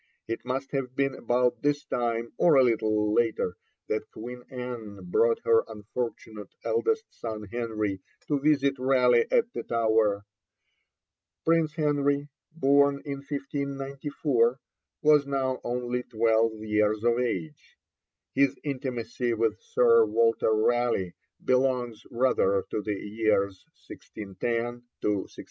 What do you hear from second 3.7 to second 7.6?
that Queen Anne brought her unfortunate eldest son